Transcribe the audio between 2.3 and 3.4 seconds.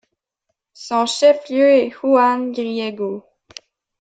Griego.